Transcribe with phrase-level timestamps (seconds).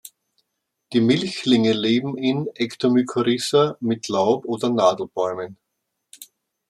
[0.93, 5.57] Die Milchlinge leben in Ektomykorrhiza mit Laub- oder Nadelbäumen.